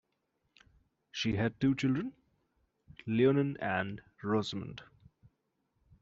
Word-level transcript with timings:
She 1.11 1.35
had 1.35 1.59
two 1.61 1.75
children, 1.75 2.15
Lionel 3.05 3.53
and 3.59 4.01
Rosamund. 4.23 4.81